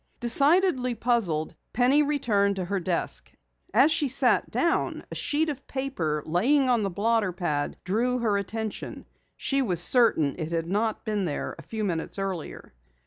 [0.19, 3.31] Decidedly puzzled, Penny returned to her desk.
[3.71, 8.35] As she sat down a sheet of paper lying on the blotter pad drew her
[8.39, 9.05] attention.
[9.37, 12.73] She was certain it had not been there a few minutes earlier.